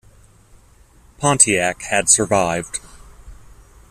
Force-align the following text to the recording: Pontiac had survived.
Pontiac 1.19 1.83
had 1.83 2.09
survived. 2.09 2.79